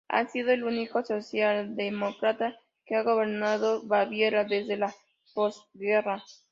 [0.09, 4.91] Ha sido el único socialdemócrata que ha gobernado Baviera desde la
[5.35, 6.23] posguerra.